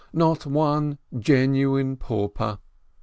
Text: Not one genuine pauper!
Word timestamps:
Not 0.13 0.47
one 0.47 0.97
genuine 1.19 1.95
pauper! 1.95 2.57